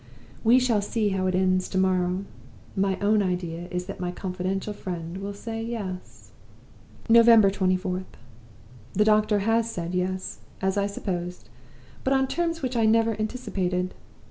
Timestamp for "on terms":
12.13-12.63